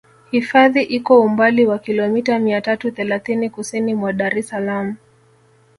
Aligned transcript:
Hifadhi 0.31 0.81
iko 0.81 1.21
umbali 1.21 1.65
wa 1.65 1.79
kilometa 1.79 2.39
mia 2.39 2.61
tatu 2.61 2.91
thelathini 2.91 3.49
kusini 3.49 3.95
mwa 3.95 4.13
Dar 4.13 4.37
es 4.37 4.47
Salaam 4.47 4.95